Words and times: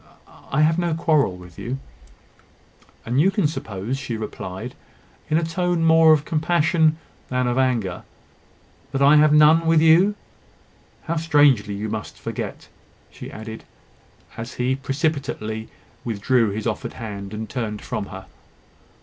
I 0.51 0.61
have 0.63 0.79
no 0.79 0.95
quarrel 0.95 1.37
with 1.37 1.59
you." 1.59 1.77
"And 3.05 3.17
can 3.31 3.41
you 3.43 3.47
suppose," 3.47 3.99
she 3.99 4.17
replied, 4.17 4.73
in 5.29 5.37
a 5.37 5.43
tone 5.43 5.85
more 5.85 6.11
of 6.11 6.25
compassion 6.25 6.97
than 7.29 7.45
of 7.45 7.59
anger, 7.59 8.01
"that 8.93 9.03
I 9.03 9.17
have 9.17 9.31
none 9.31 9.67
with 9.67 9.79
you? 9.79 10.15
How 11.03 11.17
strangely 11.17 11.75
you 11.75 11.87
must 11.87 12.17
forget!" 12.17 12.67
she 13.11 13.31
added, 13.31 13.63
as 14.37 14.55
he 14.55 14.75
precipitately 14.75 15.69
withdrew 16.03 16.49
his 16.49 16.65
offered 16.65 16.93
hand, 16.93 17.31
and 17.31 17.47
turned 17.47 17.83
from 17.83 18.07
her. 18.07 18.25